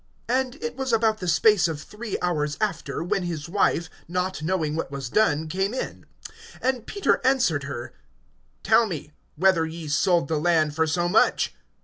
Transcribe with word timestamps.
(7)And 0.29 0.59
it 0.63 0.75
was 0.75 0.91
about 0.91 1.19
the 1.19 1.27
space 1.27 1.67
of 1.67 1.79
three 1.79 2.17
hours 2.23 2.57
after, 2.59 3.03
when 3.03 3.21
his 3.21 3.47
wife, 3.47 3.87
not 4.07 4.41
knowing 4.41 4.75
what 4.75 4.89
was 4.89 5.09
done, 5.09 5.47
came 5.47 5.75
in. 5.75 6.07
(8)And 6.63 6.87
Peter 6.87 7.21
answered 7.23 7.65
her: 7.65 7.93
Tell 8.63 8.87
me, 8.87 9.11
whether 9.35 9.63
ye 9.67 9.87
sold 9.87 10.27
the 10.27 10.39
land 10.39 10.75
for 10.75 10.87
so 10.87 11.07
much? 11.07 11.53